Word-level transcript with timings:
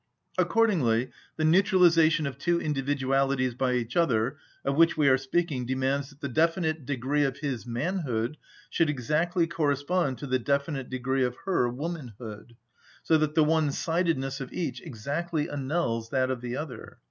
Accordingly, 0.39 1.11
the 1.35 1.43
neutralisation 1.45 2.25
of 2.25 2.39
two 2.39 2.59
individualities 2.59 3.53
by 3.53 3.73
each 3.73 3.95
other, 3.95 4.37
of 4.65 4.75
which 4.75 4.97
we 4.97 5.07
are 5.09 5.17
speaking, 5.19 5.63
demands 5.67 6.09
that 6.09 6.21
the 6.21 6.27
definite 6.27 6.87
degree 6.87 7.23
of 7.23 7.37
his 7.37 7.67
manhood 7.67 8.37
shall 8.71 8.89
exactly 8.89 9.45
correspond 9.45 10.17
to 10.17 10.25
the 10.25 10.39
definite 10.39 10.89
degree 10.89 11.23
of 11.23 11.35
her 11.45 11.69
womanhood; 11.69 12.55
so 13.03 13.15
that 13.19 13.35
the 13.35 13.45
one‐ 13.45 13.71
sidedness 13.71 14.41
of 14.41 14.51
each 14.51 14.81
exactly 14.81 15.47
annuls 15.47 16.09
that 16.09 16.31
of 16.31 16.41
the 16.41 16.57
other. 16.57 16.97